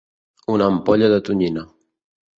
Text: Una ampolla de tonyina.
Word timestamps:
Una 0.53 0.69
ampolla 0.71 1.11
de 1.13 1.19
tonyina. 1.29 1.67